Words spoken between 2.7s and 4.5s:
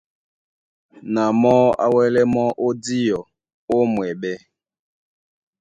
díɔ ó mwɛɓɛ́.